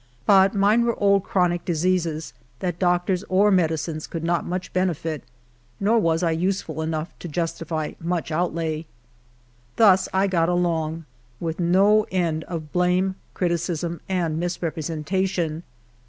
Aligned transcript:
But 0.25 0.55
mine 0.55 0.83
were 0.83 0.99
old 0.99 1.23
chronic 1.23 1.63
diseases 1.63 2.33
that 2.57 2.79
doctors 2.79 3.23
or 3.29 3.51
medicines 3.51 4.07
could 4.07 4.23
not 4.23 4.47
much 4.47 4.73
beneiit, 4.73 5.21
nor 5.79 5.99
was 5.99 6.23
I 6.23 6.31
useful 6.31 6.81
enough 6.81 7.13
to 7.19 7.29
iustity 7.29 7.97
much 8.01 8.31
outlay. 8.31 8.87
Thus 9.75 10.09
I 10.11 10.25
got 10.25 10.49
along, 10.49 11.05
with 11.39 11.59
no 11.59 12.07
end 12.09 12.45
of 12.45 12.71
blame, 12.73 13.13
criticism, 13.35 14.01
and 14.09 14.39
misrepresentation. 14.39 15.61